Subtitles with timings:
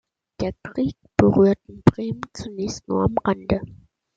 [0.39, 3.61] Der Krieg berührte Bremen zunächst nur am Rande.